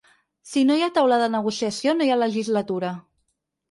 Si 0.51 0.63
no 0.69 0.77
hi 0.79 0.85
ha 0.85 0.95
taula 0.95 1.21
de 1.25 1.29
negociació, 1.35 1.97
no 2.01 2.11
hi 2.11 2.13
ha 2.13 2.21
legislatura. 2.27 2.97